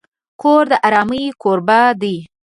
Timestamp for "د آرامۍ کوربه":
0.71-1.79